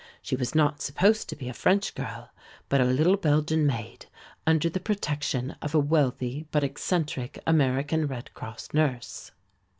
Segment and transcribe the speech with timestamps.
[0.23, 2.31] She was not supposed to be a French girl,
[2.69, 4.07] but a little Belgian maid
[4.47, 9.29] under the protection of a wealthy but eccentric American Red Cross nurse.